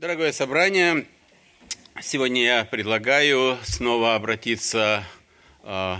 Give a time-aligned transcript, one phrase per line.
[0.00, 1.06] Дорогое собрание,
[2.00, 5.04] сегодня я предлагаю снова обратиться
[5.64, 5.96] э,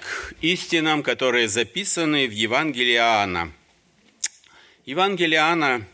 [0.00, 3.52] к истинам, которые записаны в Евангелии Иоанна.
[4.86, 5.86] Евангелие Иоанна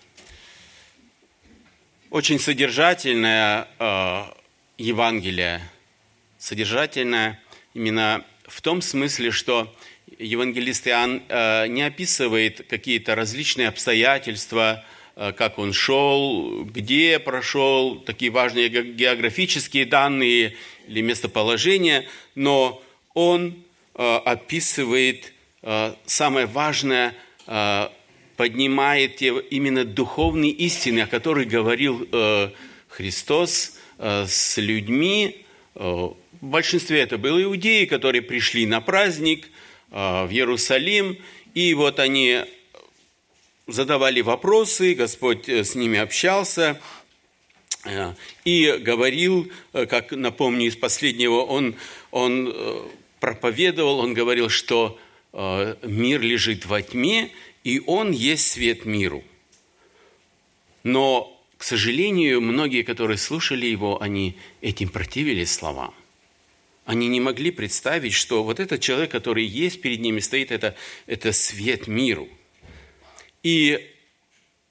[2.11, 4.23] очень содержательное э,
[4.77, 5.68] Евангелие,
[6.39, 7.43] содержательное
[7.75, 9.77] именно в том смысле, что
[10.20, 14.84] евангелист Иоанн э, не описывает какие-то различные обстоятельства,
[15.37, 20.54] как он шел, где прошел, такие важные географические данные
[20.86, 22.81] или местоположение, но
[23.14, 23.57] он
[23.95, 27.14] э, описывает э, самое важное,
[28.36, 32.06] поднимает именно духовные истины, о которых говорил
[32.89, 35.47] Христос с людьми.
[35.75, 39.48] В большинстве это были иудеи, которые пришли на праздник
[39.91, 41.17] в Иерусалим,
[41.55, 42.45] и вот они
[43.69, 46.81] задавали вопросы, Господь э, с ними общался
[47.84, 51.77] э, и говорил, э, как напомню из последнего, он,
[52.11, 52.53] он
[53.20, 54.98] проповедовал, он говорил, что
[55.33, 57.31] мир лежит во тьме,
[57.62, 59.23] и он есть свет миру.
[60.83, 65.95] Но, к сожалению, многие, которые слушали его, они этим противились словам.
[66.87, 70.75] Они не могли представить, что вот этот человек, который есть перед ними, стоит, это,
[71.07, 72.27] это свет миру–
[73.42, 73.91] и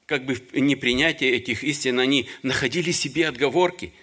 [0.06, 3.94] как бы в непринятии этих истин они находили себе отговорки.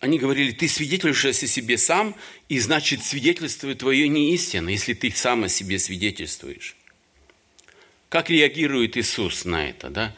[0.00, 2.16] Они говорили, ты свидетельствуешь о себе сам,
[2.48, 6.76] и значит свидетельство твое не истина, если ты сам о себе свидетельствуешь.
[8.08, 9.90] Как реагирует Иисус на это?
[9.90, 10.16] Да?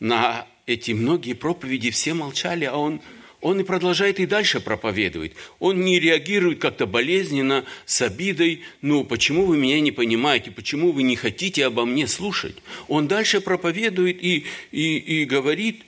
[0.00, 3.00] На эти многие проповеди все молчали, а Он–
[3.40, 5.32] он и продолжает и дальше проповедовать.
[5.58, 8.62] Он не реагирует как-то болезненно, с обидой.
[8.80, 10.50] Ну, почему вы меня не понимаете?
[10.50, 12.56] Почему вы не хотите обо мне слушать?
[12.88, 15.82] Он дальше проповедует и, и, и говорит,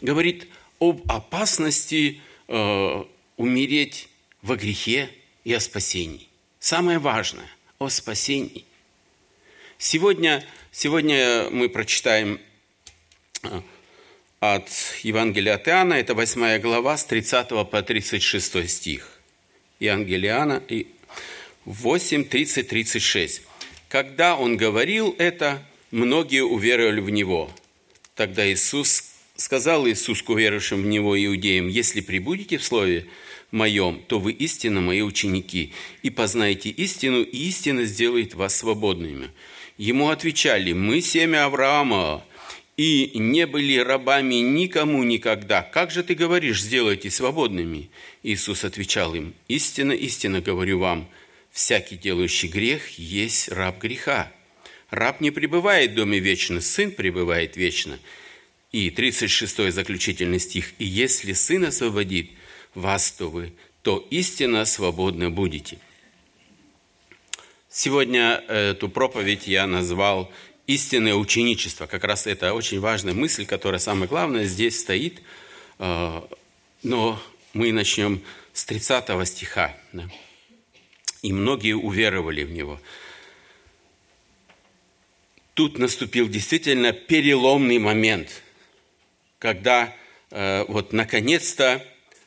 [0.00, 0.48] говорит
[0.78, 3.04] об опасности э,
[3.36, 4.08] умереть
[4.42, 5.10] во грехе
[5.44, 6.28] и о спасении.
[6.58, 8.64] Самое важное– о спасении.
[9.78, 12.38] Сегодня, сегодня мы прочитаем
[13.42, 13.62] э,
[14.40, 14.70] от
[15.02, 19.20] Евангелия от Иоанна, это 8 глава, с 30 по 36 стих.
[19.78, 20.62] Евангелие Иоанна
[21.66, 23.42] 8, 30, 36.
[23.90, 27.50] Когда он говорил это, многие уверовали в него.
[28.14, 29.04] Тогда Иисус
[29.36, 33.06] сказал Иисус к уверовавшим в него иудеям, «Если прибудете в Слове
[33.50, 39.30] Моем, то вы истинно Мои ученики, и познаете истину, и истина сделает вас свободными».
[39.76, 42.22] Ему отвечали, «Мы семя Авраама,
[42.80, 45.60] и не были рабами никому никогда.
[45.60, 47.90] Как же ты говоришь, сделайте свободными?
[48.22, 51.06] Иисус отвечал им, истинно, истинно говорю вам,
[51.50, 54.32] всякий делающий грех есть раб греха.
[54.88, 57.98] Раб не пребывает в доме вечно, сын пребывает вечно.
[58.72, 60.72] И 36 заключительный стих.
[60.78, 62.30] «И если сын освободит
[62.74, 63.52] вас, то вы,
[63.82, 65.76] то истинно свободны будете».
[67.68, 70.32] Сегодня эту проповедь я назвал
[70.66, 71.86] истинное ученичество.
[71.86, 75.22] Как раз это очень важная мысль, которая самое главное здесь стоит.
[75.78, 76.26] А,
[76.82, 77.20] но
[77.52, 78.22] мы начнем
[78.52, 79.76] с 30 стиха.
[81.22, 82.80] И многие уверовали в него.
[85.54, 88.42] Тут наступил действительно переломный момент,
[89.38, 89.94] когда
[90.30, 91.84] э, вот наконец-то,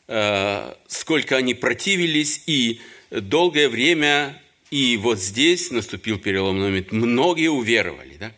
[0.07, 2.79] э, сколько они противились, и
[3.09, 4.39] долгое время
[4.73, 6.91] и вот здесь наступил переломный момент.
[6.91, 8.15] Многие уверовали.
[8.15, 8.31] Да?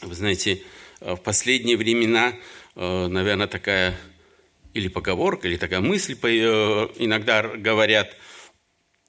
[0.00, 0.64] Вы знаете,
[0.98, 2.34] э, в последние времена,
[2.74, 3.96] э, наверное, такая
[4.74, 8.16] или поговорка, или такая мысль э, иногда говорят,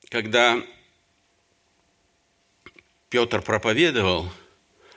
[0.09, 0.61] когда
[3.09, 4.31] Петр проповедовал,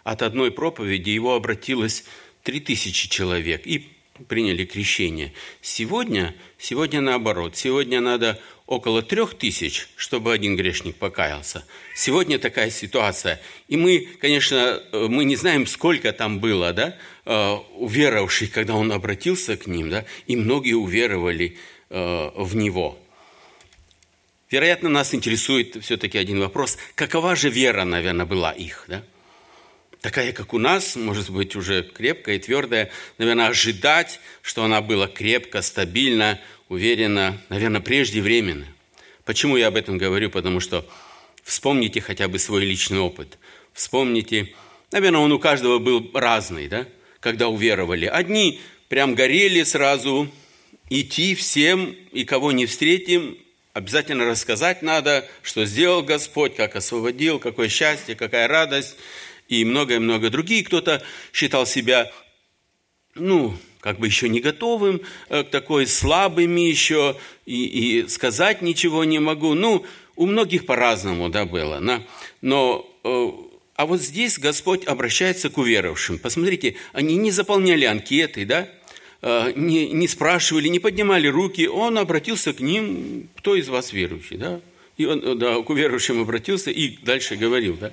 [0.04, 2.04] от одной проповеди его обратилось
[2.42, 3.88] три тысячи человек и
[4.28, 5.32] приняли крещение.
[5.62, 8.38] Сегодня, сегодня наоборот, сегодня надо
[8.72, 11.62] около трех тысяч, чтобы один грешник покаялся.
[11.94, 13.38] Сегодня такая ситуация.
[13.68, 16.96] И мы, конечно, э, мы не знаем, сколько там было, да,
[17.26, 21.58] э, уверовавших, когда он обратился к ним, да, и многие уверовали
[21.90, 22.98] э, в него.
[24.50, 26.78] Вероятно, нас интересует все-таки один вопрос.
[26.94, 29.02] Какова же вера, наверное, была их, да?
[30.00, 32.90] Такая, как у нас, может быть, уже крепкая и твердая.
[33.18, 36.40] Наверное, ожидать, что она была крепко, стабильно,
[36.72, 38.66] уверенно, наверное, преждевременно.
[39.26, 40.30] Почему я об этом говорю?
[40.30, 40.88] Потому что
[41.42, 43.38] вспомните хотя бы свой личный опыт.
[43.74, 44.54] Вспомните,
[44.90, 46.86] наверное, он у каждого был разный, да,
[47.20, 48.06] когда уверовали.
[48.06, 48.58] Одни
[48.88, 50.30] прям горели сразу,
[50.88, 53.36] идти всем, и кого не встретим,
[53.74, 58.96] обязательно рассказать надо, что сделал Господь, как освободил, какое счастье, какая радость.
[59.48, 60.64] и многое-многое другие.
[60.64, 61.02] Кто-то
[61.34, 62.10] считал себя,
[63.14, 67.64] ну, как бы еще не готовым э, к такой слабыми еще, и,
[68.02, 69.54] и сказать ничего не могу.
[69.54, 69.84] Ну,
[70.14, 71.80] у многих по-разному, да, было.
[71.80, 72.00] Но,
[72.40, 73.30] но э,
[73.74, 76.20] а вот здесь Господь обращается к уверовавшим.
[76.20, 78.68] Посмотрите, они не заполняли анкеты, да,
[79.20, 81.66] э, не, не спрашивали, не поднимали руки.
[81.66, 84.60] Он обратился к ним, кто из вас верующий, да?
[84.96, 87.92] И он да, к уверовавшим обратился и дальше говорил, да.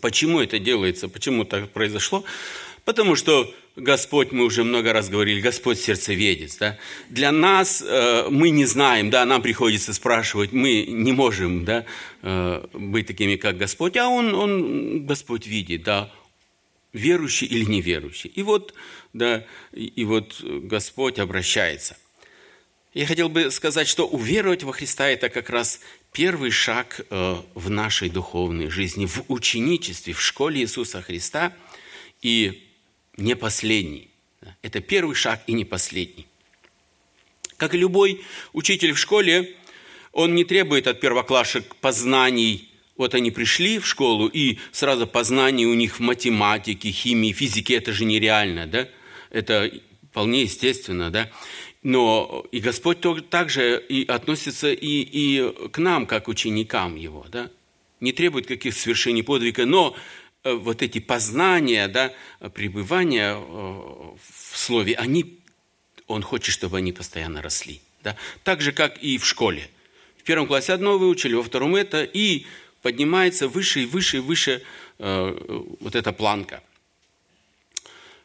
[0.00, 2.22] Почему это делается, почему так произошло?
[2.84, 6.56] Потому что Господь, мы уже много раз говорили, Господь сердцеведец.
[6.56, 6.78] Да?
[7.08, 11.84] Для нас э, мы не знаем, да, нам приходится спрашивать, мы не можем да,
[12.22, 16.12] э, быть такими, как Господь, а Он, он Господь видит, да,
[16.92, 18.30] верующий или неверующий.
[18.30, 18.74] И вот,
[19.12, 21.96] да, и, и вот Господь обращается.
[22.92, 25.80] Я хотел бы сказать, что уверовать во Христа– это как раз
[26.12, 31.52] первый шаг э, в нашей духовной жизни, в ученичестве, в школе Иисуса Христа.
[32.20, 32.69] И
[33.20, 34.10] не последний.
[34.62, 36.26] Это первый шаг и не последний.
[37.56, 38.22] Как и любой
[38.52, 39.54] учитель в школе,
[40.12, 42.68] он не требует от первоклашек познаний.
[42.96, 47.74] Вот они пришли в школу, и сразу познаний у них в математике, химии, физике.
[47.74, 48.88] Это же нереально, да?
[49.30, 49.70] Это
[50.10, 51.30] вполне естественно, да?
[51.82, 53.00] Но и Господь
[53.30, 57.50] также и относится и, и к нам, как ученикам Его, да?
[58.00, 59.94] Не требует каких-то свершений подвига, но
[60.44, 62.12] вот эти познания, да,
[62.54, 65.38] пребывания э, в Слове, они,
[66.06, 67.80] он хочет, чтобы они постоянно росли.
[68.02, 68.16] Да?
[68.42, 69.68] Так же, как и в школе.
[70.18, 72.46] В первом классе одно выучили, во втором это, и
[72.82, 74.62] поднимается выше и выше и выше
[74.98, 76.62] э, вот эта планка.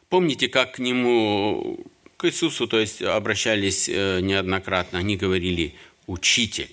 [0.08, 1.84] Помните, как к нему,
[2.16, 5.74] к Иисусу, то есть обращались э, неоднократно, они говорили
[6.06, 6.70] «учитель»,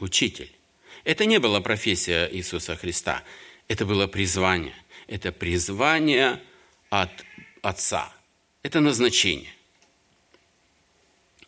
[0.00, 0.50] «учитель».
[1.04, 3.22] Это не была профессия Иисуса Христа–
[3.68, 4.74] это было призвание.
[5.06, 6.40] Это призвание
[6.90, 7.10] от
[7.62, 8.12] Отца.
[8.62, 9.52] Это назначение.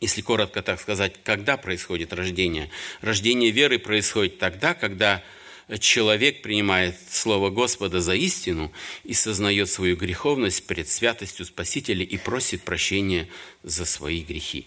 [0.01, 2.71] Если коротко так сказать, когда происходит рождение?
[3.01, 5.23] Рождение веры происходит тогда, когда
[5.79, 8.73] человек принимает Слово Господа за истину
[9.05, 13.29] и сознает свою греховность пред святостью Спасителя и просит прощения
[13.63, 14.67] за свои грехи.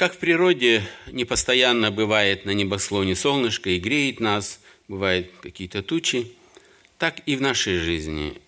[0.00, 0.82] Как в природе
[1.12, 4.58] непостоянно бывает на небосклоне солнышко и греет нас,
[4.88, 6.32] бывают какие-то тучи,
[6.96, 8.40] так и в нашей жизни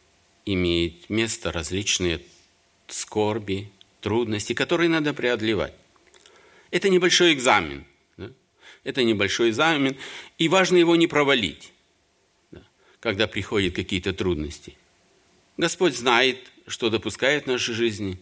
[0.47, 2.23] имеют место различные
[2.89, 3.71] скорби,
[4.01, 5.75] трудности, которые надо преодолевать.
[6.71, 7.85] Это небольшой экзамен.
[8.17, 8.31] Да?
[8.83, 9.99] Это небольшой экзамен,
[10.39, 11.75] и важно его не провалить,
[12.51, 12.63] да?
[12.99, 14.75] когда приходят какие-то трудности.
[15.59, 18.19] Господь знает, что допускает в нашей жизни.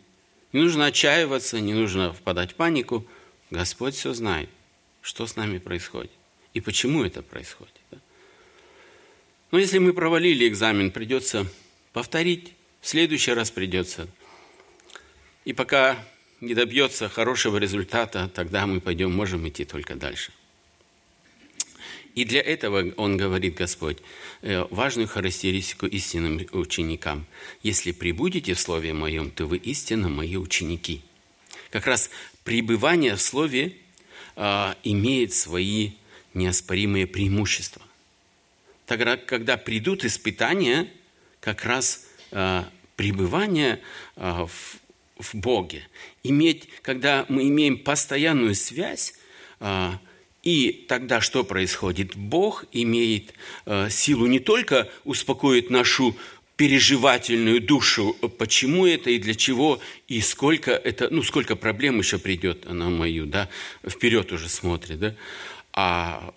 [0.53, 3.06] Не нужно отчаиваться, не нужно впадать в панику–
[3.50, 4.49] Господь все знает,
[5.02, 6.11] что с нами происходит
[6.55, 7.75] и почему это происходит.
[9.50, 11.47] Но если мы провалили экзамен, придется
[11.93, 14.08] повторить, в следующий раз придется.
[15.44, 15.99] И пока
[16.41, 20.32] не добьется хорошего результата, тогда мы пойдем, можем идти только дальше.
[22.14, 23.99] И для этого, он говорит, Господь,
[24.43, 27.26] э, важную характеристику истинным ученикам.
[27.62, 31.02] Если прибудете в Слове Моем, то вы истинно Мои ученики.
[31.70, 32.11] Как раз
[32.44, 33.76] пребывание в Слове
[34.37, 35.92] а, имеет свои
[36.34, 37.82] неоспоримые преимущества.
[38.87, 40.88] Тогда, когда придут испытания,
[41.40, 43.80] как раз а, пребывание
[44.16, 44.78] а, в,
[45.18, 45.87] в Боге,
[46.23, 49.14] иметь, когда мы имеем постоянную связь,
[50.42, 52.16] и тогда что происходит?
[52.16, 53.35] Бог имеет
[53.66, 56.16] а, силу не только успокоить нашу
[56.61, 62.69] переживательную душу, почему это и для чего, и сколько это, ну, сколько проблем еще придет
[62.69, 63.49] на мою, да,
[63.83, 65.17] вперед уже смотрит, да,
[65.73, 66.35] а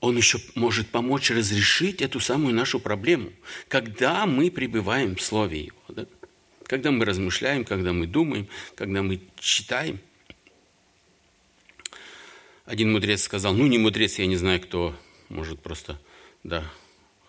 [0.00, 3.30] он еще может помочь разрешить эту самую нашу проблему,
[3.68, 6.06] когда мы пребываем в Слове Его, да?
[6.64, 10.00] когда мы размышляем, когда мы думаем, когда мы читаем.
[12.64, 14.96] Один мудрец сказал, ну не мудрец, я не знаю кто,
[15.28, 16.00] может просто,
[16.42, 16.64] да,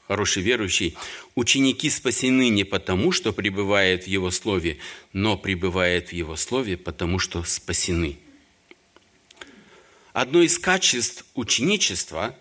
[0.08, 0.96] хороший верующий,
[1.36, 4.78] ученики спасены не потому, что пребывают в Его Слове,
[5.14, 8.18] но пребывают в Его Слове, потому что спасены.
[10.14, 12.36] Одно из качеств ученичества,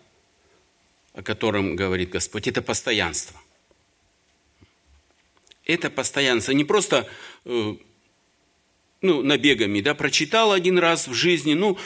[1.13, 3.41] о котором говорит Господь, это постоянство.
[5.65, 6.53] Это постоянство.
[6.53, 7.09] Не просто
[7.45, 7.75] э,
[9.01, 11.77] ну, набегами, да, прочитал один раз в жизни, ну,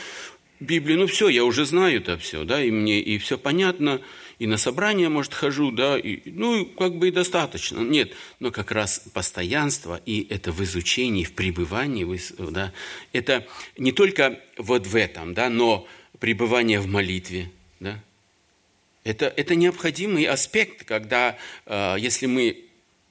[0.61, 4.00] Библию, ну все, я уже знаю это все, да, и мне и все понятно,
[4.38, 7.81] и на собрание, может, хожу, да, и, ну, как бы и достаточно.
[7.81, 12.07] Нет, но как раз постоянство, и это в изучении, в пребывании,
[12.50, 12.73] да,
[13.12, 13.47] это
[13.79, 15.87] не только вот в этом, да, но
[16.19, 17.50] пребывание в молитве,
[17.81, 17.99] да,
[19.05, 22.64] Это, это необходимый аспект, когда, э, если мы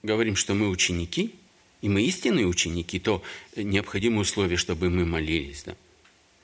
[0.04, 1.34] говорим, что мы ученики,
[1.82, 3.22] и мы истинные ученики, то
[3.56, 5.64] необходимо условие, чтобы мы молились.
[5.64, 5.74] Да?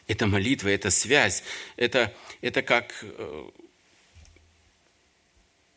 [0.07, 1.43] Это молитва, это связь,
[1.77, 3.49] это, это как э,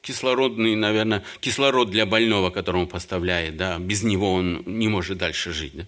[0.01, 5.75] кислородный, наверное, кислород для больного, которому поставляет, да, без него он не может дальше жить.
[5.75, 5.85] Да?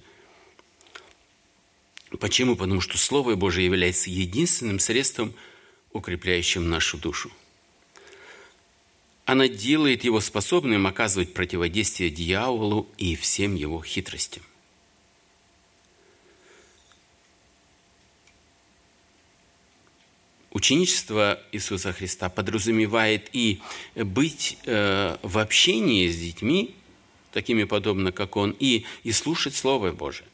[2.20, 2.56] Почему?
[2.56, 5.34] Потому что Слово Божие является единственным средством,
[5.94, 7.32] укрепляющим нашу душу.
[9.26, 14.44] Она делает его способным оказывать противодействие дьяволу и всем его хитростям.
[20.52, 23.62] Ученичество Иисуса Христа подразумевает и
[23.96, 26.76] быть э, в общении с детьми,
[27.32, 30.28] такими подобно, как Он, и, и слушать Слово Божие.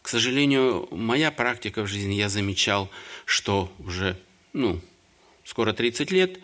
[0.00, 2.90] К сожалению, моя практика в жизни, я замечал,
[3.26, 4.18] что уже,
[4.54, 4.80] ну,
[5.44, 6.40] скоро 30 лет,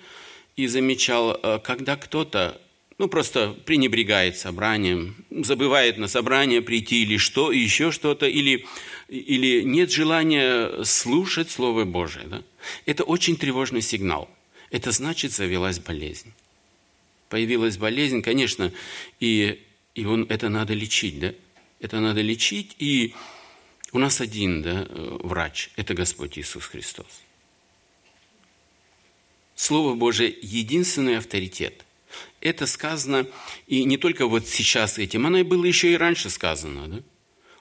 [0.56, 2.60] и замечал, э, когда кто-то,
[2.98, 8.66] ну, просто пренебрегает собранием, забывает на собрание прийти или что, еще что-то, или,
[9.08, 12.42] или нет желания слушать Слово Божие, да?
[12.86, 14.28] Это очень тревожный сигнал.
[14.70, 16.32] Это значит, завелась болезнь.
[17.28, 18.72] Появилась болезнь, конечно,
[19.20, 19.62] и,
[19.94, 21.34] и он, это надо лечить, да?
[21.78, 23.14] Это надо лечить, и
[23.92, 27.06] у нас один да, врач– это Господь Иисус Христос.
[29.54, 31.84] Слово Божие– единственный авторитет.
[32.40, 33.26] Это сказано,
[33.66, 37.02] и не только вот сейчас этим, оно и было еще и раньше сказано, да?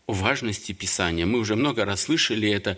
[0.05, 1.25] о важности Писания.
[1.25, 2.77] Мы уже много раз слышали это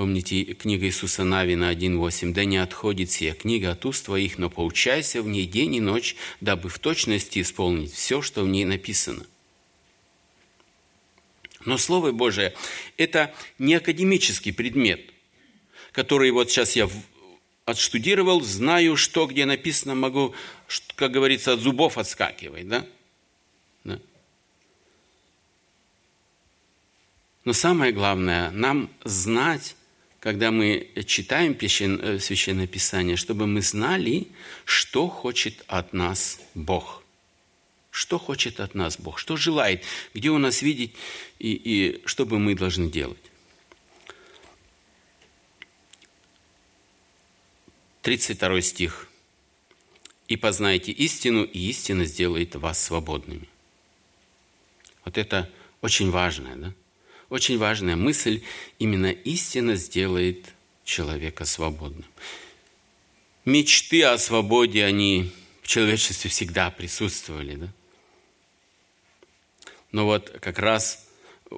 [0.00, 2.32] Помните, книга Иисуса Навина 1.8.
[2.32, 6.16] «Да не отходит сия книга от уст твоих, но поучайся в ней день и ночь,
[6.40, 9.26] дабы в точности исполнить все, что в ней написано».
[11.66, 12.54] Но Слово Божие–
[12.96, 15.02] это не академический предмет,
[15.92, 16.88] который вот сейчас я
[17.70, 20.34] отштудировал, знаю, что где написано, могу,
[20.96, 22.86] как говорится, от зубов отскакивать, да?
[23.84, 23.98] да?
[27.44, 29.74] Но самое главное, нам знать
[30.20, 34.28] когда мы читаем э, Священное Писание, чтобы мы знали,
[34.66, 37.02] что хочет от нас Бог.
[37.90, 39.82] Что хочет от нас Бог, что желает,
[40.14, 40.94] где Он нас видит
[41.38, 43.18] и, и что бы мы должны делать.
[48.02, 49.08] 32 стих.
[50.28, 53.48] «И познайте истину, и истина сделает вас свободными».
[55.04, 56.74] Вот это очень важное, да?
[57.30, 58.42] очень важная мысль.
[58.78, 60.52] Именно истина сделает
[60.84, 62.06] человека свободным.
[63.44, 67.56] Мечты о свободе, они в человечестве всегда присутствовали.
[67.56, 67.68] Да?
[69.92, 71.08] Но вот как раз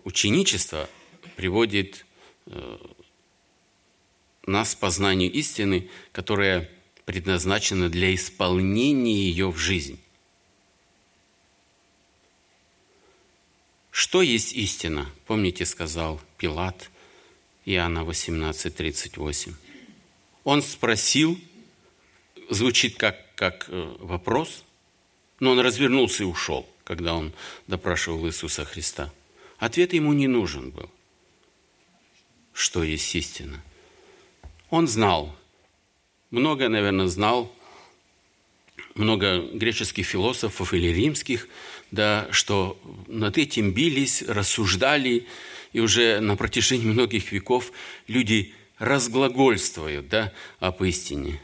[0.04, 0.88] ученичество
[1.36, 2.06] приводит
[2.46, 2.78] э,
[4.46, 6.68] нас познанию истины, которая
[7.04, 10.00] предназначена для исполнения ее в жизнь.
[13.90, 15.08] Что есть истина?
[15.26, 16.90] Помните, сказал Пилат,
[17.64, 19.54] Иоанна 18, 38.
[20.44, 21.38] Он спросил,
[22.48, 24.64] звучит как, как э, вопрос,
[25.40, 27.32] но он развернулся и ушел, когда он
[27.66, 29.12] допрашивал Иисуса Христа.
[29.58, 30.90] Ответ ему не нужен был.
[32.52, 33.62] Что есть истина?
[34.72, 35.36] Он знал,
[36.30, 37.54] много, наверное, знал,
[38.94, 41.46] много греческих философов или римских,
[41.90, 45.26] да, что над этим бились, рассуждали,
[45.74, 47.70] и уже на протяжении многих веков
[48.08, 51.38] люди разглагольствуют да, об истине.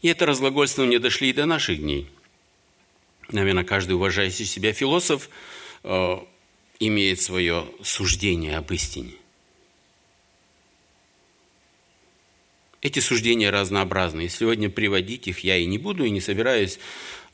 [0.00, 2.08] И это разглагольствование дошли и до наших дней.
[3.30, 5.28] Наверное, каждый уважающий себя философ
[5.82, 6.16] э,
[6.80, 9.16] имеет свое суждение об истине.
[12.82, 16.80] Эти суждения разнообразны, и сегодня приводить их я и не буду, и не собираюсь.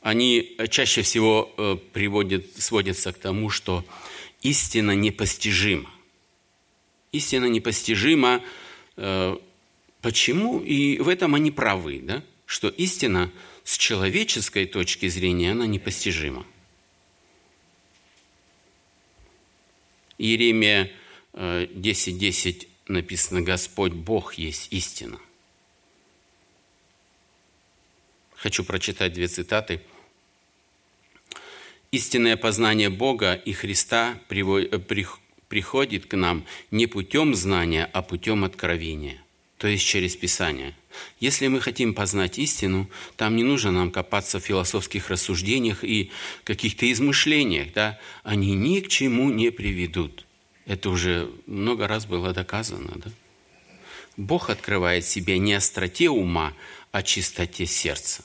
[0.01, 3.83] Они чаще всего э, приводят, сводятся к тому, что
[4.43, 5.89] истина непостижима.
[7.11, 8.43] Истина непостижима.
[8.95, 9.37] Э,
[10.01, 10.59] почему?
[10.59, 12.23] И в этом они правы, да?
[12.45, 13.31] что истина
[13.63, 16.45] с человеческой точки зрения, она непостижима.
[20.19, 20.91] Иеремия
[21.33, 25.19] 10.10 э, 10 написано «Господь Бог есть истина».
[28.41, 29.81] Хочу прочитать две цитаты.
[31.91, 34.79] «Истинное познание Бога и Христа э,
[35.49, 39.21] приходит к нам не путем знания, а путем откровения,
[39.57, 40.73] то есть через Писание.
[41.19, 46.09] Если мы хотим познать истину, там не нужно нам копаться в философских рассуждениях и
[46.45, 47.73] каких-то измышлениях.
[47.73, 47.99] Да?
[48.23, 50.25] Они ни к чему не приведут.
[50.65, 52.93] Это уже много раз было доказано.
[52.95, 53.11] Да?
[54.15, 56.53] Бог открывает себе не остроте ума,
[56.91, 58.23] о чистоте сердца.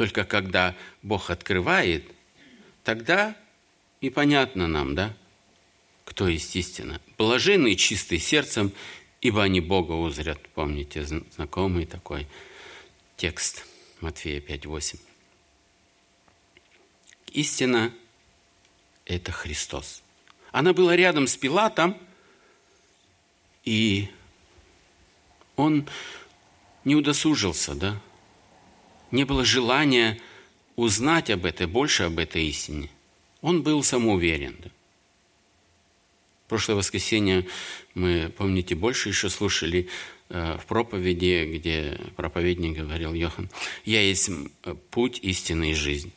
[0.00, 2.10] Только когда Бог открывает,
[2.84, 3.36] тогда
[4.00, 5.14] и понятно нам, да,
[6.06, 7.02] кто есть истина.
[7.18, 8.72] Блаженные чистые сердцем,
[9.20, 10.40] ибо они Бога узрят.
[10.54, 12.26] Помните, знакомый такой
[13.18, 13.66] текст
[14.00, 14.98] Матфея 5.8.
[17.32, 17.92] Истина–
[19.04, 20.02] это Христос.
[20.50, 21.94] Она была рядом с Пилатом,
[23.64, 24.08] и
[25.56, 25.86] он
[26.86, 28.00] не удосужился, да?
[29.10, 30.18] Не было желания
[30.76, 32.90] узнать об этой, больше об этой истине.
[33.40, 34.56] Он был самоуверен.
[34.62, 34.70] Да?
[36.50, 37.46] прошлое воскресенье
[37.94, 39.88] мы, помните, больше еще слушали
[40.28, 43.48] э, в проповеди, где проповедник говорил Йохан,
[43.84, 44.30] «Я есть
[44.90, 46.12] путь, истины и жизнь».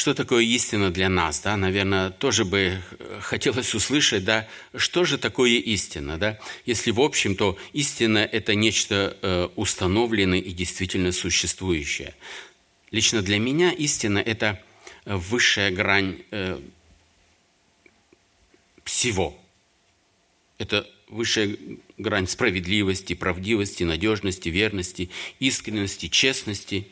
[0.00, 1.58] Что такое истина для нас, да?
[1.58, 2.80] Наверное, тоже бы
[3.20, 6.38] хотелось услышать, да, что же такое истина, да?
[6.64, 12.14] Если в общем, то истина– это нечто э, установленное и действительно существующее.
[12.90, 14.58] Лично для меня истина– это–
[15.04, 16.58] высшая грань э,
[18.84, 19.38] всего.
[20.56, 21.58] Это высшая
[21.98, 26.88] грань справедливости, правдивости, надежности, верности, искренности, честности.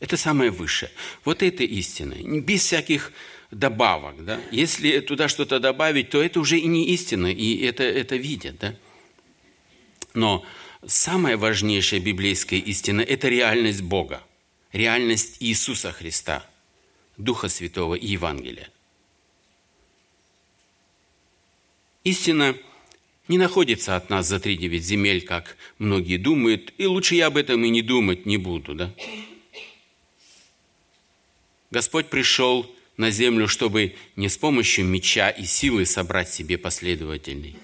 [0.00, 0.90] Это самое высшее.
[1.24, 2.14] Вот это истина.
[2.40, 3.12] Без всяких
[3.50, 4.24] добавок.
[4.24, 4.40] Да?
[4.50, 8.58] Если туда что-то добавить, то это уже и не истина, и это, это видят.
[8.58, 8.76] Да?
[10.14, 10.44] Но
[10.86, 14.22] самая важнейшая библейская истина– это реальность Бога,
[14.72, 16.44] реальность Иисуса Христа–
[17.16, 18.68] Духа Святого и Евангелия.
[22.04, 22.56] Истина
[23.26, 27.36] не находится от нас за три девять земель, как многие думают, и лучше я об
[27.36, 28.94] этом и не думать не буду, да?
[31.76, 37.58] Господь пришел на землю, чтобы не с помощью меча и силы собрать себе последователей.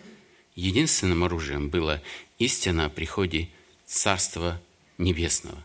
[0.55, 2.03] Единственным оружием было
[2.39, 3.49] истина о приходе
[3.87, 4.61] Царства
[4.99, 5.65] Небесного.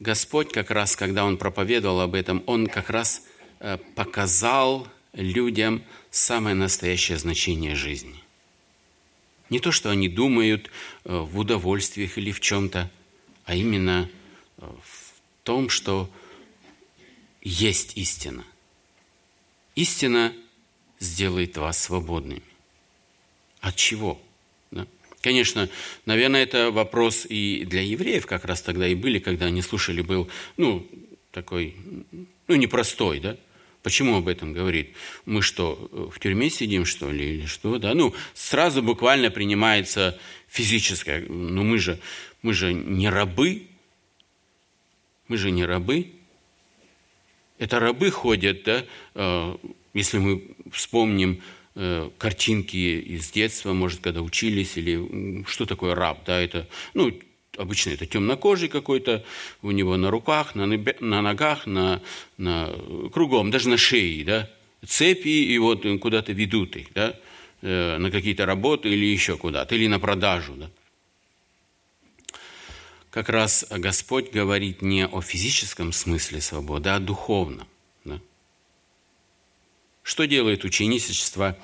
[0.00, 3.20] Господь как раз, когда Он проповедовал об этом, Он как раз
[3.60, 8.24] э, показал людям самое настоящее значение жизни.
[9.50, 10.70] Не то, что они думают
[11.04, 12.90] э, в удовольствиях или в чем-то,
[13.44, 14.08] а именно
[14.56, 14.93] э, в
[15.44, 16.10] том, что
[17.42, 18.44] есть истина.
[19.76, 20.32] Истина
[20.98, 22.42] сделает вас свободными.
[23.60, 24.20] От чего?
[25.20, 25.70] Конечно,
[26.04, 30.28] наверное, это вопрос и для евреев как раз тогда и были, когда они слушали, был,
[30.58, 30.86] ну,
[31.30, 31.76] такой,
[32.46, 33.38] ну, непростой, да?
[33.82, 34.94] Почему об этом говорит?
[35.24, 37.94] Мы что, в тюрьме сидим, что ли, или что, да?
[37.94, 41.98] Ну, сразу буквально принимается физическое, ну, мы же,
[42.42, 43.62] мы же не рабы,
[45.28, 46.12] мы же не рабы.
[47.58, 48.84] Это рабы ходят, да,
[49.14, 49.56] э,
[49.92, 51.40] если мы вспомним
[51.76, 57.12] Э, картинки из детства, может, когда учились, или что такое раб, да, это, ну,
[57.56, 59.24] обычно это темнокожий какой-то,
[59.60, 62.00] у него на руках, на, ногах, на,
[62.38, 62.72] на,
[63.12, 64.50] кругом, даже на шее, да,
[64.86, 67.18] цепи, и вот куда-то ведут их, да,
[67.62, 70.70] э, на какие-то работы или еще куда-то, или на продажу, да.
[73.14, 77.68] Как раз Господь говорит не о физическом смысле свободы, а духовном.
[78.02, 78.20] Да?
[80.02, 81.56] Что делает ученичество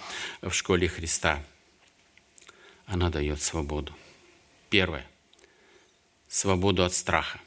[0.43, 1.45] в школе Христа?
[2.87, 3.93] Она дает свободу.
[4.69, 5.05] Первое.
[6.29, 7.41] Свободу от страха.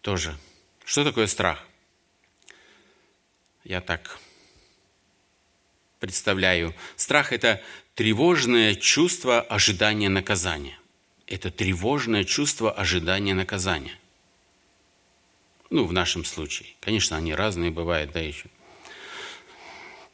[0.00, 0.38] Тоже.
[0.84, 1.66] Что такое страх?
[3.64, 4.20] Я так
[5.98, 6.72] представляю.
[6.96, 7.60] Страх– это
[7.94, 10.78] тревожное чувство ожидания наказания.
[11.26, 13.98] Это тревожное чувство ожидания наказания.
[15.70, 16.68] Ну, в нашем случае.
[16.80, 18.46] Конечно, они разные бывают, да, еще.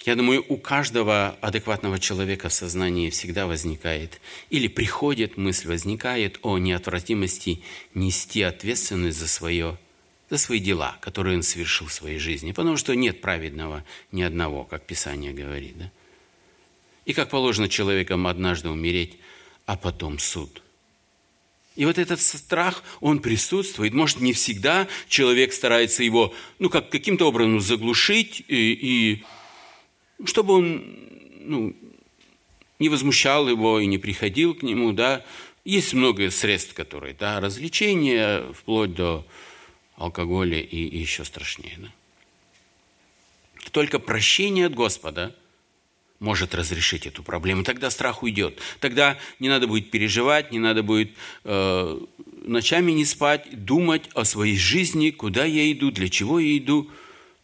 [0.05, 6.57] Я думаю, у каждого адекватного человека в сознании всегда возникает или приходит мысль, возникает о
[6.59, 7.63] неотвратимости
[7.95, 9.77] нести ответственность за, свое,
[10.31, 12.53] за свои дела, которые он совершил в своей жизни.
[12.53, 15.77] Потому что нет праведного ни одного, как Писание говорит.
[15.77, 15.91] Да?
[17.09, 19.17] И как положено человеком однажды умереть,
[19.65, 20.63] а потом суд–
[21.79, 23.95] и вот этот страх, он присутствует.
[23.95, 29.25] Может, не всегда человек старается его, ну, как каким-то образом заглушить, и, и
[30.25, 30.99] чтобы он,
[31.39, 31.77] ну,
[32.81, 35.25] не возмущал его и не приходил к нему, да.
[35.65, 39.25] Есть много средств, которые, да, развлечения, вплоть до
[39.95, 41.93] алкоголя и, и еще страшнее, да.
[43.71, 45.33] Только прощение от Господа–
[46.21, 47.63] может разрешить эту проблему.
[47.63, 48.59] Тогда страх уйдет.
[48.81, 51.13] Тогда не надо будет переживать, не надо будет
[51.45, 52.01] э,
[52.43, 56.91] ночами не спать, думать о своей жизни, куда я иду, для чего я иду.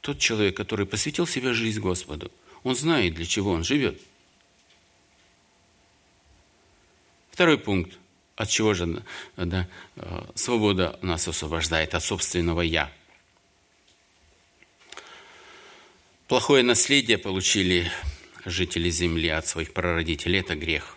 [0.00, 2.30] Тот человек, который посвятил себя жизнь Господу,
[2.62, 4.00] Он знает, для чего он живет.
[7.30, 7.98] Второй пункт.
[8.36, 9.02] От чего же
[9.36, 11.94] да, э, свобода нас освобождает?
[11.94, 12.92] От собственного «я».
[16.26, 17.92] Плохое наследие получили
[18.44, 20.96] жители земли от своих прародителей– это грех.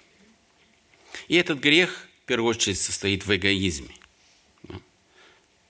[1.27, 3.93] И этот грех, в первую очередь, состоит в эгоизме.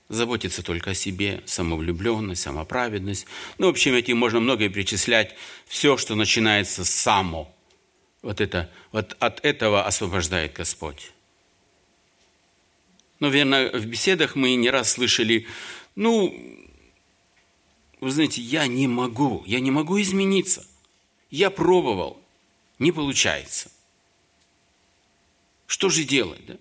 [0.10, 3.26] Заботиться только о себе, самовлюбленность, самоправедность.
[3.58, 5.36] Ну, в общем, этим можно многое перечислять.
[5.66, 7.54] Все, что начинается с само.
[8.22, 11.12] Вот, это, вот от этого освобождает Господь.
[13.20, 15.48] Но, верно, в беседах мы не раз слышали,
[15.96, 16.68] ну,
[18.00, 20.66] вы знаете, я не могу, я не могу измениться.
[21.30, 22.22] Я пробовал,
[22.80, 23.72] не получается.
[25.66, 26.58] Что же делать, да?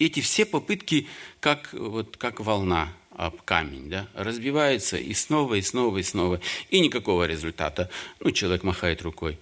[0.00, 1.06] эти все попытки,
[1.38, 6.80] как, вот, как волна об камень, да, разбиваются и снова, и снова, и снова, и
[6.80, 7.90] никакого результата.
[8.18, 9.38] Ну, человек махает рукой.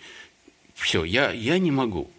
[0.74, 2.10] Все, я, я не могу.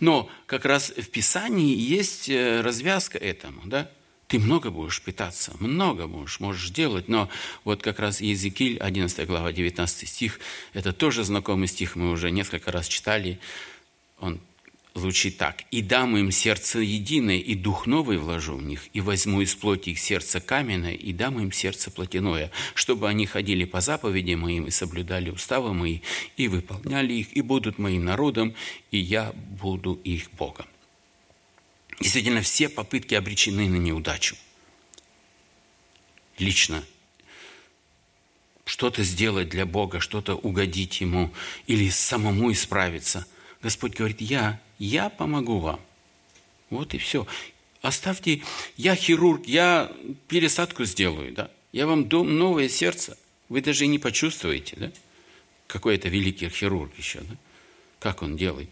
[0.00, 3.90] Но как раз в Писании есть э, развязка этому, да?
[4.28, 7.30] Ты много будешь питаться, много можешь, можешь делать, но
[7.64, 10.38] вот как раз Езекиль, 11 глава, 19 стих,
[10.74, 13.40] это тоже знакомый стих, мы уже несколько раз читали.
[14.20, 14.38] Он
[14.94, 15.62] звучит так.
[15.70, 19.90] «И дам им сердце единое, и дух новый вложу в них, и возьму из плоти
[19.90, 24.70] их сердце каменное, и дам им сердце плотяное, чтобы они ходили по заповедям моим и
[24.70, 26.00] соблюдали уставы мои,
[26.36, 28.54] и выполняли их, и будут моим народом,
[28.90, 30.66] и я буду их Богом».
[32.00, 34.36] Действительно, все попытки обречены на неудачу.
[36.38, 36.84] Лично
[38.64, 41.32] что-то сделать для Бога, что-то угодить Ему
[41.66, 43.26] или самому исправиться.
[43.62, 45.80] Господь говорит, я я помогу вам.
[46.70, 47.26] Вот и все.
[47.80, 48.42] Оставьте,
[48.76, 49.92] я хирург, я
[50.28, 51.50] пересадку сделаю, да.
[51.72, 53.18] Я вам дом новое сердце.
[53.48, 54.92] Вы даже и не почувствуете, да.
[55.66, 57.36] Какой это великий хирург еще, да.
[57.98, 58.70] Как он делает.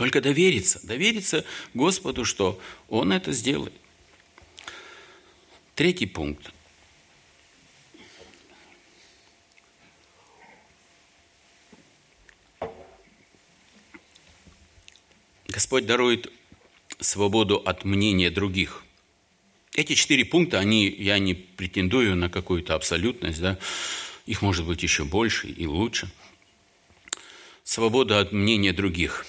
[0.00, 2.58] Только довериться, довериться Господу, что
[2.88, 3.74] Он это сделает.
[5.74, 6.54] Третий пункт.
[15.48, 16.32] Господь дарует
[16.98, 18.82] свободу от мнения других.
[19.74, 23.58] Эти четыре пункта, они, я не претендую на какую-то абсолютность, да,
[24.24, 26.10] их может быть еще больше и лучше.
[27.64, 29.26] Свобода от мнения других.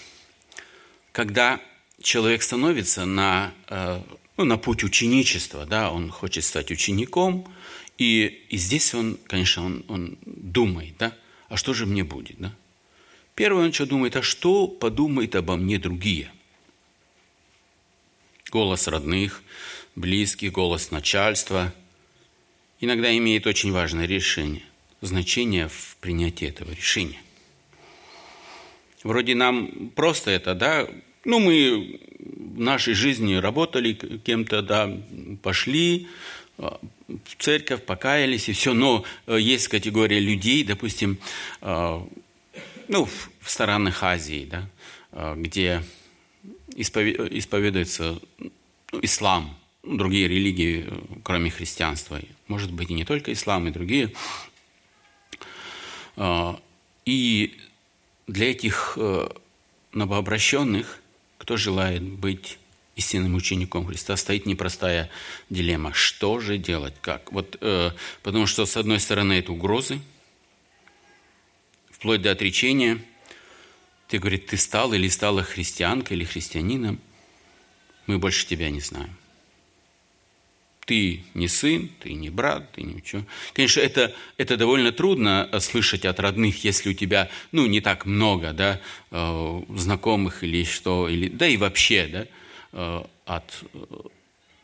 [1.11, 1.59] Когда
[2.01, 4.01] человек становится на, э,
[4.37, 7.47] ну, на путь ученичества, да, он хочет стать учеником,
[7.97, 11.15] и, и здесь он, конечно, он, он думает, да,
[11.49, 12.53] а что же мне будет, да?
[13.35, 16.31] Первое, он что думает, а что подумают обо мне другие?
[18.49, 19.41] Голос родных,
[19.95, 21.73] близких, голос начальства
[22.81, 24.63] иногда имеет очень важное решение,
[25.01, 27.21] значение в принятии этого решения.
[29.03, 30.87] Вроде нам просто это, да,
[31.25, 34.91] ну мы в нашей жизни работали кем-то, да,
[35.41, 36.07] пошли,
[36.57, 41.17] а, в церковь, покаялись и все, но э, есть категория людей, допустим,
[41.61, 42.07] а,
[42.87, 43.05] ну,
[43.39, 44.69] в странах Азии, да,
[45.11, 45.83] а, где
[46.75, 50.87] исповедуется ну, ислам, ну, другие религии,
[51.23, 52.19] кроме христианства.
[52.47, 54.13] Может быть, и не только ислам, и другие.
[57.05, 57.57] И
[58.31, 59.29] для этих э,
[59.93, 60.99] новообращенных,
[61.37, 62.57] кто желает быть
[62.95, 65.09] истинным учеником Христа, стоит непростая
[65.49, 65.93] дилемма.
[65.93, 66.95] Что же делать?
[67.01, 67.31] Как?
[67.31, 67.91] Вот, э,
[68.23, 69.99] потому что, с одной стороны, это угрозы–
[72.01, 72.99] вплоть до отречения.
[74.07, 76.99] Ты, говорит, ты стал или стала христианкой или христианином,
[78.07, 79.15] мы больше тебя не знаем.
[80.91, 83.23] Ты не сын, ты не брат, ты ничего.
[83.53, 88.51] Конечно, это, это довольно трудно слышать от родных, если у тебя, ну, не так много,
[88.51, 92.27] да, э, знакомых или что, или, да и вообще, да,
[92.73, 93.63] э, от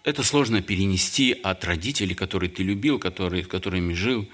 [0.04, 4.28] это сложно перенести от родителей, которые ты любил, которые, с которыми жил.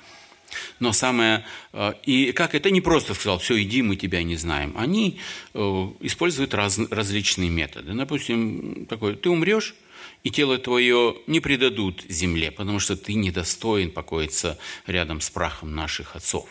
[0.79, 1.45] Но самое...
[1.73, 4.73] Э, и как это не просто сказал, все, иди, мы тебя не знаем.
[4.75, 5.19] Они
[5.53, 5.59] э,
[5.99, 7.93] используют раз, различные методы.
[7.93, 9.75] Допустим, такой, ты умрешь,
[10.23, 14.57] и тело твое не предадут земле, потому что ты недостоин покоиться
[14.87, 16.49] рядом с прахом наших отцов.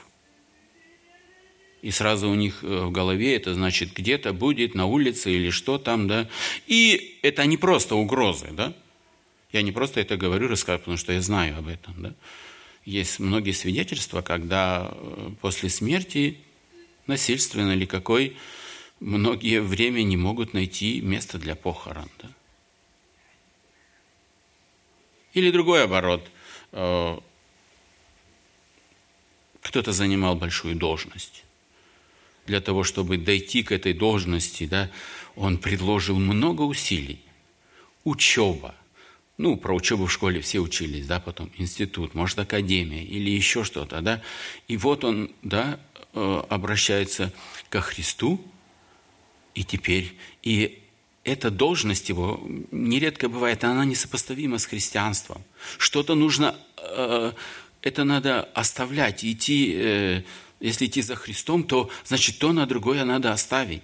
[1.80, 5.78] И сразу у них э, в голове это значит где-то будет на улице или что
[5.78, 6.28] там, да.
[6.68, 8.72] И это не просто угрозы, да.
[9.52, 12.14] Я не просто это говорю, рассказываю, потому что я знаю об этом, да.
[12.84, 16.38] Есть многие свидетельства, когда э, после смерти,
[17.08, 18.36] насильственно или какой,
[19.00, 22.08] многие время не могут найти место для похорон.
[22.22, 22.28] Да?
[25.32, 26.30] Или другой оборот.
[26.72, 27.18] Э,
[29.62, 31.44] кто-то занимал большую должность.
[32.46, 34.90] Для того, чтобы дойти к этой должности, да,
[35.36, 37.20] он предложил много усилий.
[38.04, 38.74] Учеба.
[39.38, 44.00] Ну, про учебу в школе все учились, да, потом институт, может, академия или еще что-то,
[44.00, 44.22] да.
[44.68, 45.80] И вот он, да,
[46.12, 47.32] э, обращается
[47.70, 48.44] ко Христу,
[49.54, 50.81] и теперь, и
[51.24, 55.42] эта должность его нередко бывает, она несопоставима с христианством.
[55.78, 57.32] Что-то нужно, э,
[57.80, 60.22] это надо оставлять, идти, э,
[60.60, 63.82] если идти за Христом, то значит то на другое надо оставить.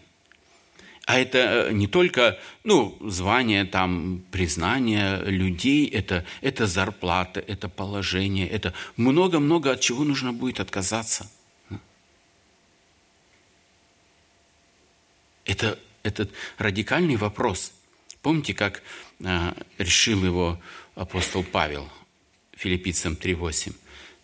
[1.06, 8.48] А это э, не только ну, звание, там, признание людей, это, это зарплата, это положение,
[8.48, 11.30] это много-много от чего нужно будет отказаться.
[15.44, 17.72] Это этот радикальный вопрос.
[18.22, 18.82] Помните, как
[19.20, 20.60] э, решил его
[20.94, 21.88] апостол Павел
[22.56, 23.74] филиппийцам 3.8?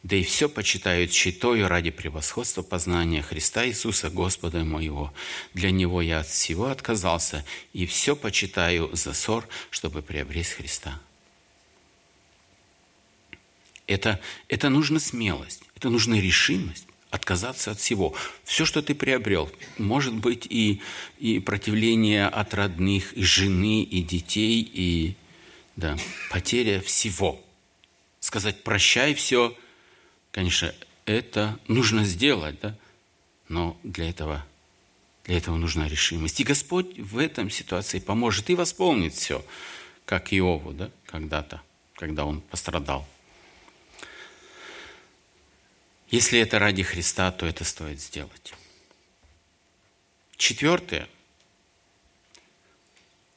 [0.02, 5.14] «Да и все почитают щитою ради превосходства познания Христа Иисуса Господа моего.
[5.54, 7.42] Для Него я от всего отказался,
[7.72, 11.00] и все почитаю за ссор, чтобы приобрести Христа».
[13.86, 18.12] Это, это нужна смелость, это нужна решимость отказаться от всего.
[18.42, 19.48] Все, что ты приобрел,
[19.78, 20.82] может быть и,
[21.18, 25.14] и противление от родных, и жены, и детей, и
[25.76, 25.96] да,
[26.30, 27.40] потеря всего.
[28.18, 29.56] Сказать «прощай все»,
[30.32, 30.74] конечно,
[31.06, 32.76] это нужно сделать, да?
[33.48, 34.44] но для этого,
[35.24, 36.40] для этого нужна решимость.
[36.40, 39.44] И Господь в этом ситуации поможет и восполнит все,
[40.04, 40.90] как Иову да?
[41.06, 41.62] когда-то,
[41.94, 43.06] когда он пострадал.
[46.14, 48.54] Если это ради Христа, то это стоит сделать.
[50.36, 51.08] Четвертое,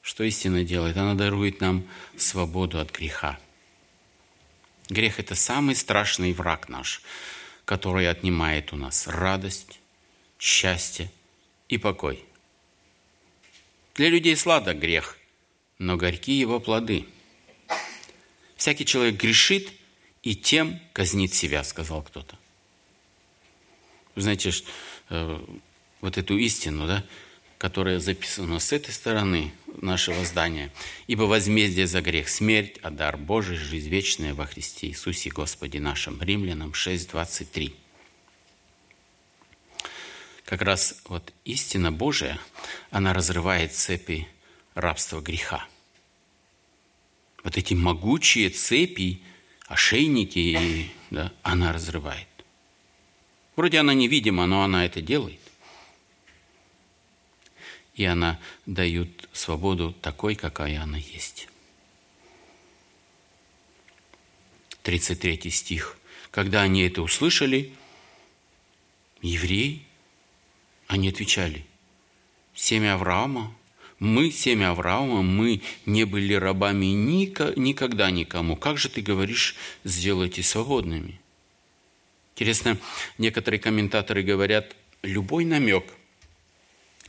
[0.00, 3.40] что истина делает, она дарует нам свободу от греха.
[4.88, 7.02] Грех– это самый страшный враг наш,
[7.64, 9.80] который отнимает у нас радость,
[10.38, 11.10] счастье
[11.68, 12.24] и покой.
[13.96, 15.18] Для людей сладок грех,
[15.78, 17.08] но горьки его плоды.
[18.56, 19.72] Всякий человек грешит
[20.22, 22.37] и тем казнит себя, сказал кто-то.
[24.18, 24.50] Вы знаете,
[25.10, 25.44] э,
[26.00, 27.04] вот эту истину, да,
[27.56, 30.72] которая записана с этой стороны нашего здания.
[31.06, 36.20] «Ибо возмездие за грех– смерть, а дар Божий– жизнь вечная во Христе Иисусе Господе нашим».
[36.20, 37.76] Римлянам 6:23.
[40.44, 42.40] Как раз вот истина Божия,
[42.90, 44.26] она разрывает цепи
[44.74, 45.64] рабства греха.
[47.44, 49.22] Вот эти могучие цепи,
[49.68, 52.27] ошейники, да, она разрывает.
[53.58, 55.40] Вроде она невидима, но она это делает.
[57.96, 61.48] И она дает свободу такой, какая она есть.
[64.84, 65.98] 33 стих.
[66.30, 67.72] Когда они это услышали,
[69.22, 69.82] евреи,
[70.86, 71.66] они отвечали,
[72.54, 73.52] семя Авраама,
[73.98, 78.54] мы, семя Авраама, мы не были рабами никогда никому.
[78.54, 81.20] Как же ты говоришь, сделайте свободными?
[82.38, 82.78] Интересно,
[83.18, 85.92] некоторые комментаторы говорят, любой намек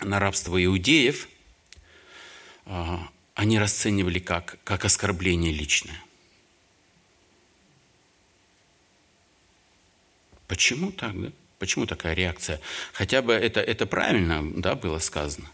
[0.02, 1.30] на рабство иудеев
[2.66, 6.04] а, они расценивали как, как оскорбление личное.
[10.48, 11.32] Почему так, да?
[11.60, 12.60] Почему такая реакция?
[12.94, 15.52] Хотя бы это, это правильно да, было сказано.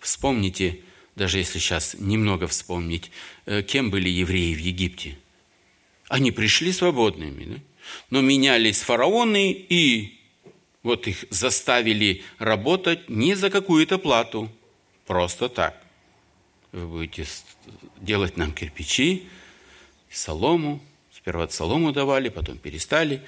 [0.00, 0.80] Вспомните,
[1.16, 3.10] даже если сейчас немного вспомнить,
[3.46, 5.16] э, кем были евреи в Египте.
[6.08, 7.54] Они пришли свободными.
[7.54, 7.60] Да?
[8.10, 10.18] Но менялись фараоны и
[10.82, 14.50] вот их заставили работать не за какую-то плату,
[15.06, 15.82] просто так.
[16.72, 17.26] Вы будете
[17.98, 19.28] делать нам кирпичи,
[20.10, 20.80] солому.
[21.12, 23.22] Сперва солому давали, потом перестали.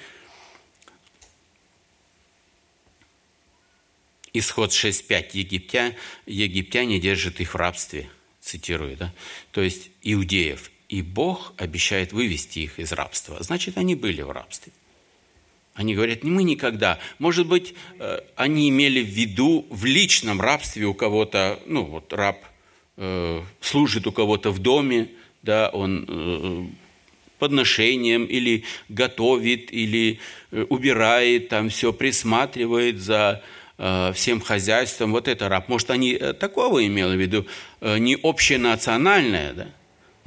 [4.33, 5.29] Исход 6.5.
[5.33, 9.13] Египтяне, египтяне держат их в рабстве, цитирую, да?
[9.51, 13.37] то есть иудеев и Бог обещает вывести их из рабства.
[13.41, 14.71] Значит, они были в рабстве.
[15.73, 16.97] Они говорят, мы никогда.
[17.19, 22.43] Может быть, э, они имели в виду в личном рабстве у кого-то, ну вот раб
[22.95, 25.09] э, служит у кого-то в доме,
[25.43, 26.65] да, он э,
[27.37, 30.19] подношением или готовит, или
[30.51, 33.43] убирает, там все присматривает за
[34.15, 35.11] всем хозяйством.
[35.11, 35.69] Вот это раб.
[35.69, 37.45] Может, они такого имели в виду,
[37.79, 39.67] не общенациональное, да?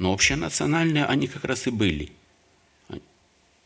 [0.01, 2.09] Но общенациональные они как раз и были.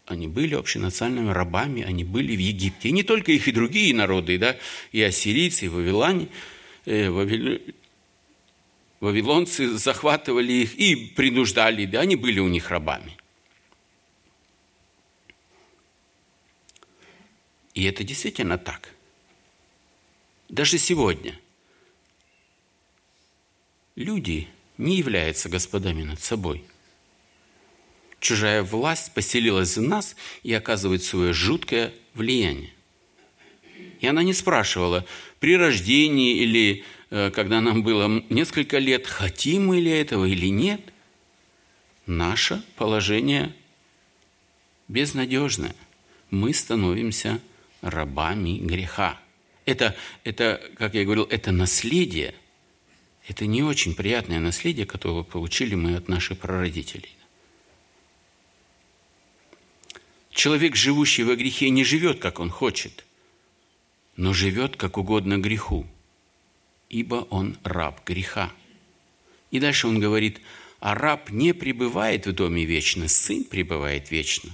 [0.06, 2.90] Они были общенациональными рабами, они были в Египте.
[2.90, 4.58] И не только их, и другие народы, да,
[4.92, 6.28] и ассирийцы, и вавилане,
[6.84, 7.62] э, вавил...
[9.00, 13.16] вавилонцы захватывали их и принуждали, да, они были у них рабами.
[17.74, 18.94] И это действительно так.
[20.50, 21.40] Даже сегодня
[23.96, 26.64] люди не являются господами над собой.
[28.20, 32.72] Чужая власть поселилась в нас и оказывает свое жуткое влияние.
[34.00, 35.06] И она не спрашивала
[35.40, 40.82] при рождении или э, когда нам было несколько лет, хотим мы ли этого или нет.
[42.06, 43.54] Наше положение
[44.88, 45.76] безнадежное.
[46.30, 47.40] Мы становимся
[47.82, 49.20] рабами греха.
[49.66, 52.36] Это, это, как я говорил, это наследие.
[53.28, 57.16] Это не очень приятное наследие, которое получили мы от наших прародителей.
[60.30, 63.06] Человек, живущий во грехе, не живет, как он хочет,
[64.16, 65.88] но живет, как угодно греху,
[66.90, 68.52] ибо он раб греха.
[69.50, 70.42] И дальше он говорит,
[70.80, 74.52] а раб не пребывает в доме вечно, сын пребывает вечно.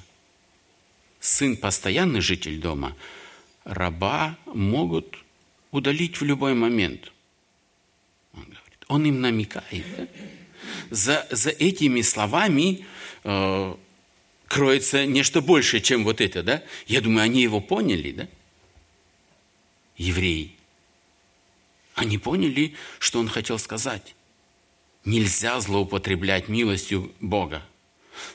[1.20, 2.96] Сын– постоянный житель дома–
[3.64, 5.18] раба могут
[5.72, 7.12] удалить в любой момент.
[8.92, 9.86] Он, им намекает.
[9.98, 10.08] Да?
[10.90, 12.86] За, за этими словами
[13.24, 13.76] э,
[14.48, 16.44] кроется нечто большее, чем вот это.
[16.44, 16.62] Да?
[16.88, 18.28] Я думаю, они его поняли, да?
[19.96, 20.58] евреи.
[21.96, 24.14] Они поняли, что он хотел сказать.
[25.06, 27.66] Нельзя злоупотреблять милостью Бога.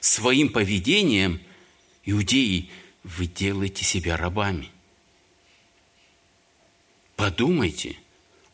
[0.00, 1.38] Своим поведением,
[2.06, 2.70] иудеи,
[3.04, 4.70] вы делаете себя рабами.
[7.14, 7.98] Подумайте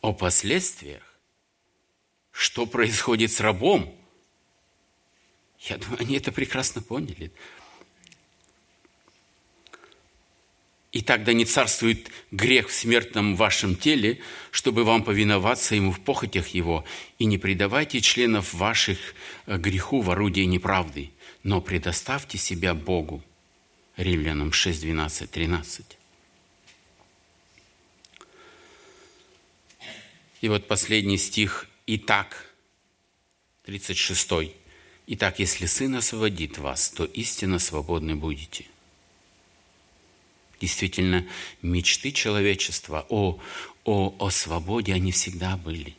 [0.00, 1.11] о последствиях,
[2.32, 3.94] что происходит с рабом.
[5.60, 7.30] Я думаю, они это прекрасно поняли.
[10.90, 16.48] И тогда не царствует грех в смертном вашем теле, чтобы вам повиноваться ему в похотях
[16.48, 16.84] его,
[17.18, 18.98] и не предавайте членов ваших
[19.46, 21.10] э, греху в орудие неправды,
[21.44, 23.22] но предоставьте себя Богу.
[23.96, 25.98] Римлянам 6, 12, 13.
[30.42, 32.52] И вот последний стих «Итак»,
[33.64, 34.30] 36
[35.08, 38.66] «Итак, если Сын освободит вас, то истинно свободны будете».
[40.60, 41.26] Действительно,
[41.60, 43.40] мечты человечества о,
[43.84, 45.96] о, о свободе, они всегда были.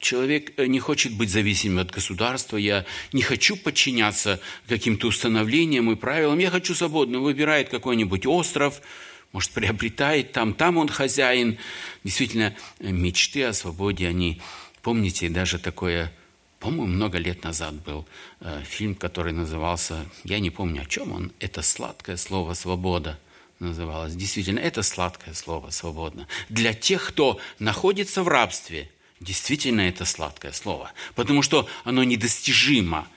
[0.00, 5.94] Человек э, не хочет быть зависимым от государства, я не хочу подчиняться каким-то установлениям и
[5.94, 8.82] правилам, я хочу свободно, выбирает какой-нибудь остров–
[9.32, 11.58] может, приобретает там, там он хозяин.
[12.04, 14.40] Действительно, мечты о свободе, они,
[14.82, 16.12] помните, даже такое,
[16.60, 18.06] по-моему, много лет назад был
[18.40, 23.18] э, фильм, который назывался, я не помню, о чем он, это «Сладкое слово свобода»
[23.58, 24.14] называлось.
[24.14, 26.28] Действительно, это сладкое слово «свободно».
[26.48, 28.90] Для тех, кто находится в рабстве,
[29.20, 33.08] действительно это сладкое слово, потому что оно недостижимо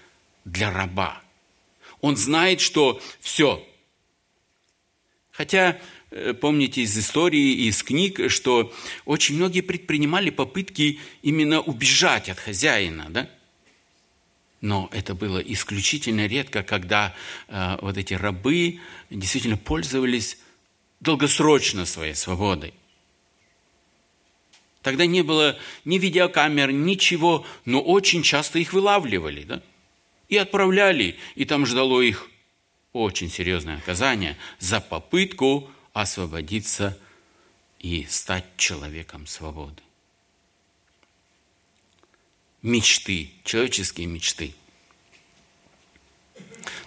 [0.46, 1.22] для раба.
[2.02, 3.66] Он знает, что все.
[5.32, 5.78] Хотя
[6.40, 8.74] помните из истории, из книг, что
[9.06, 13.30] очень многие предпринимали попытки именно убежать от хозяина, да?
[14.62, 17.14] Но это было исключительно редко, когда
[17.48, 20.40] э, вот эти рабы действительно пользовались
[21.02, 22.74] долгосрочно своей свободой.
[24.82, 29.62] Тогда не было ни видеокамер, ничего, но очень часто их вылавливали, да?
[30.30, 32.30] И отправляли, и там ждало их
[32.94, 37.00] очень серьезное наказание за попытку освободиться
[37.80, 39.82] и стать человеком свободы.
[42.62, 44.54] Мечты, человеческие мечты.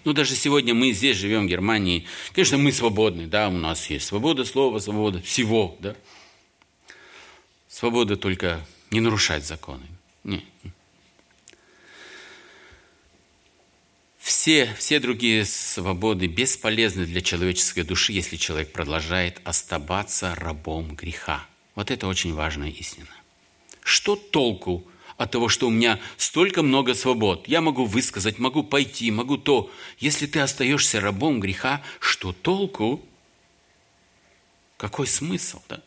[0.05, 2.07] Ну, даже сегодня мы здесь живем, в Германии.
[2.33, 5.97] Конечно, мы свободны, да, у нас есть свобода слова, свобода всего, да.
[7.67, 9.87] Свобода только не нарушать законы.
[10.23, 10.45] Нет.
[14.49, 21.47] Все, все другие свободы бесполезны для человеческой души, если человек продолжает оставаться рабом греха.
[21.75, 23.11] Вот это очень важная истина.
[23.83, 24.87] Что толку
[25.19, 27.47] от того, что у меня столько много свобод?
[27.47, 29.71] Я могу высказать, могу пойти, могу то.
[29.99, 33.05] Если ты остаешься рабом греха, что толку?
[34.79, 35.83] Какой смысл, да?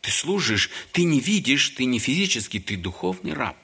[0.00, 3.58] Ты служишь, ты не видишь, ты не физически, ты духовный раб.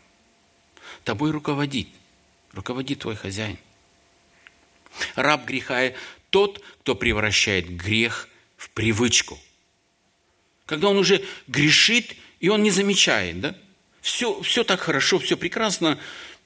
[1.02, 1.88] Тобой руководит,
[2.52, 3.56] руководит твой хозяин.
[5.14, 5.92] Раб греха–
[6.30, 9.38] тот, кто превращает грех в привычку.
[10.66, 13.56] Когда он уже грешит, и он не замечает, да?
[14.00, 15.96] Все, все так хорошо, все прекрасно.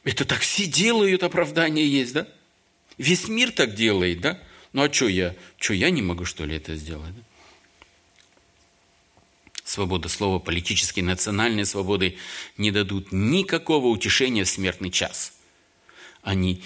[0.05, 2.29] Это так все делают, оправдание есть, да?
[2.99, 4.39] Весь мир так делает, да?
[4.75, 5.35] Ну а что я?
[5.57, 7.15] Что я не могу, что ли, это сделать?
[7.15, 7.23] Да?
[9.65, 12.19] Свобода слова, политические, национальные свободы
[12.57, 15.33] не дадут никакого утешения в смертный час.
[16.23, 16.63] Они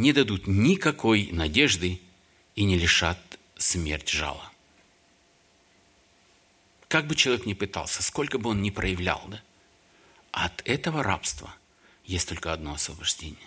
[0.00, 2.00] не дадут никакой надежды
[2.56, 4.50] и не лишат смерть жала.
[6.88, 9.42] Как бы человек ни пытался, сколько бы он ни проявлял, да,
[10.32, 11.54] от этого рабства
[12.04, 13.38] есть только одно освобождение.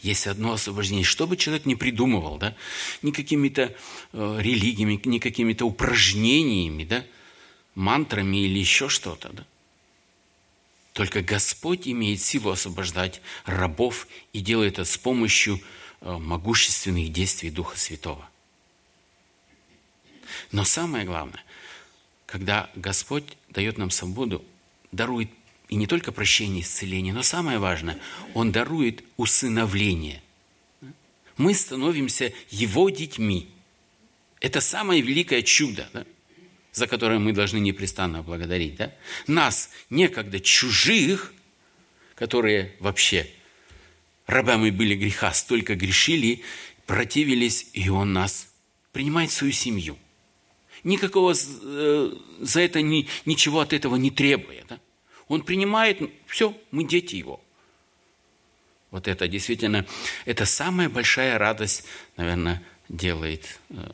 [0.00, 1.04] Есть одно освобождение.
[1.04, 2.54] Что бы человек ни придумывал, да,
[3.02, 3.74] ни какими-то
[4.12, 7.04] э, религиями, ни какими-то упражнениями, да,
[7.74, 9.46] мантрами или еще что-то, да.
[10.92, 15.60] Только Господь имеет силу освобождать рабов и делает это с помощью
[16.00, 18.28] э, могущественных действий Духа Святого.
[20.50, 21.44] Но самое главное,
[22.26, 24.44] когда Господь дает нам свободу,
[24.92, 25.30] дарует
[25.68, 27.98] и не только прощение исцеление, но самое важное,
[28.34, 30.22] Он дарует усыновление.
[31.36, 33.48] Мы становимся Его детьми.
[34.40, 36.04] Это самое великое чудо, да?
[36.78, 38.76] За которое мы должны непрестанно благодарить.
[38.76, 38.92] Да?
[39.26, 41.32] Нас, некогда чужих,
[42.14, 43.28] которые вообще
[44.26, 46.42] рабами были греха, столько грешили,
[46.86, 48.48] противились, и Он нас
[48.92, 49.98] принимает в свою семью.
[50.84, 54.64] Никакого э, за это ни, ничего от этого не требуя.
[54.68, 54.78] Да?
[55.26, 57.40] Он принимает, все, мы дети Его.
[58.90, 59.84] Вот это действительно,
[60.24, 61.84] это самая большая радость,
[62.16, 63.90] наверное, делает э,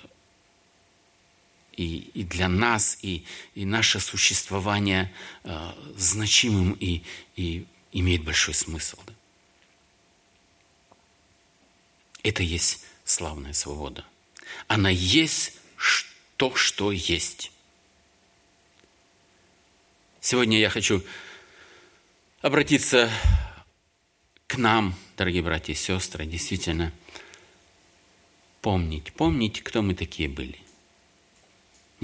[1.77, 5.13] и, и для нас, и, и наше существование
[5.45, 7.03] э, значимым и,
[7.37, 8.99] и имеет большой смысл.
[9.07, 9.13] Да?
[12.23, 14.05] Это есть славная свобода.
[14.67, 15.59] Она есть
[16.37, 17.53] то, что есть.
[20.21, 21.05] Сегодня я хочу
[22.41, 23.11] обратиться
[24.47, 26.93] к нам, дорогие братья и сестры, действительно
[28.63, 30.59] помнить, помнить, кто мы такие были.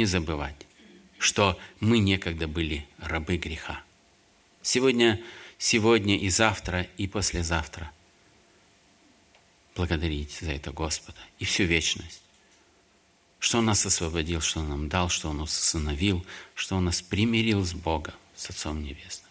[0.00, 0.56] Не забывать,
[1.18, 3.82] что мы некогда были рабы греха.
[4.62, 5.20] Сегодня,
[5.58, 7.92] сегодня и завтра, и послезавтра
[9.76, 12.22] благодарить за это Господа и всю вечность.
[13.40, 16.24] Что Он нас освободил, что Он нам дал, что Он нас усыновил,
[16.54, 19.30] что Он нас примирил с Богом, с Отцом Небесным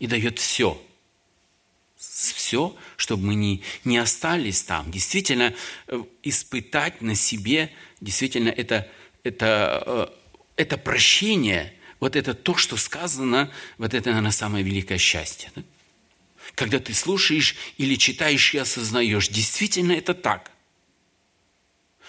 [0.00, 0.82] и дает все.
[1.96, 4.90] Все, чтобы мы не, не остались там.
[4.90, 5.54] Действительно,
[5.86, 8.90] э, испытать на себе, действительно, это,
[9.24, 15.50] это, э, это прощение, вот это то, что сказано, вот это, наверное, самое великое счастье.
[15.56, 15.62] Да?
[16.54, 20.52] Когда ты слушаешь или читаешь и осознаешь, действительно это так.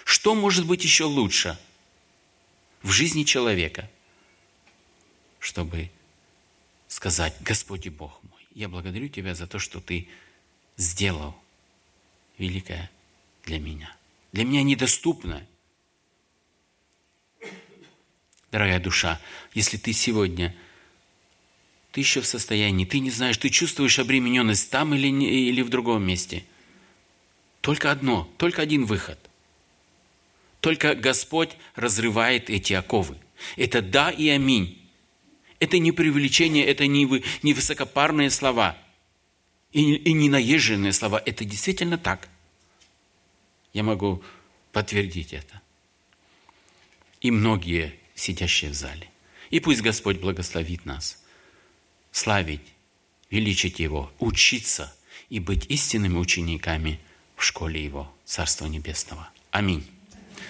[0.04, 1.58] Что может быть еще лучше
[2.84, 3.90] в жизни человека,
[5.40, 5.90] чтобы
[6.88, 10.08] сказать, Господи Бог мой, я благодарю Тебя за то, что Ты
[10.78, 11.36] сделал
[12.38, 12.92] великое
[13.46, 13.96] для меня.
[14.32, 15.48] Для меня недоступно.
[18.56, 19.20] Дорогая душа,
[19.54, 20.56] если ты сегодня,
[21.92, 26.08] ты еще в состоянии, ты не знаешь, ты чувствуешь обремененность там или, или в другом
[26.08, 26.46] месте,
[27.60, 29.20] только одно, только один выход.
[30.62, 33.18] Только Господь разрывает эти оковы.
[33.58, 34.82] Это да и аминь.
[35.60, 38.78] Это не привлечение, это не, вы, не высокопарные слова
[39.74, 41.22] и, и не наезженные слова.
[41.26, 42.30] Это действительно так.
[43.74, 44.24] Я могу
[44.72, 45.62] подтвердить это.
[47.20, 49.10] И многие, сидящие в зале.
[49.52, 51.22] И пусть Господь благословит нас
[52.12, 52.62] славить,
[53.30, 54.96] величить Его, учиться
[55.30, 57.00] и быть истинными учениками
[57.36, 59.30] в школе Его, Царства Небесного.
[59.52, 59.86] Аминь.